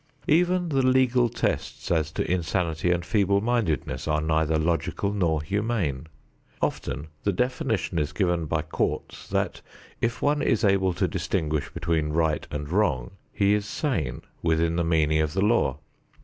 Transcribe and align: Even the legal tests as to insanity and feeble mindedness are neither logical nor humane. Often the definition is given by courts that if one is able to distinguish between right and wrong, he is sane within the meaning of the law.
Even 0.27 0.69
the 0.69 0.83
legal 0.83 1.29
tests 1.29 1.91
as 1.91 2.09
to 2.13 2.25
insanity 2.25 2.89
and 2.89 3.05
feeble 3.05 3.39
mindedness 3.39 4.07
are 4.07 4.19
neither 4.19 4.57
logical 4.57 5.13
nor 5.13 5.43
humane. 5.43 6.07
Often 6.59 7.09
the 7.23 7.31
definition 7.31 7.99
is 7.99 8.11
given 8.11 8.45
by 8.47 8.63
courts 8.63 9.27
that 9.29 9.61
if 10.01 10.19
one 10.19 10.41
is 10.41 10.63
able 10.63 10.93
to 10.95 11.07
distinguish 11.07 11.69
between 11.69 12.09
right 12.09 12.47
and 12.49 12.67
wrong, 12.67 13.11
he 13.31 13.53
is 13.53 13.67
sane 13.67 14.23
within 14.41 14.75
the 14.75 14.83
meaning 14.83 15.19
of 15.21 15.33
the 15.35 15.41
law. 15.45 15.77